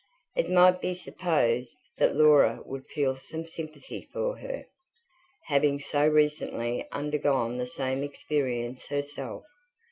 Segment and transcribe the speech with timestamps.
[0.35, 4.65] It might be supposed that Laura would feel some sympathy for her,
[5.45, 9.43] having so recently undergone the same experience herself.